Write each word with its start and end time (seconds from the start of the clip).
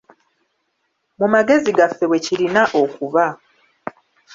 Mu 1.19 1.27
magezi 1.33 1.69
gaffe 1.77 2.03
bwe 2.09 2.19
kirina 2.25 2.61
okuba. 2.81 3.25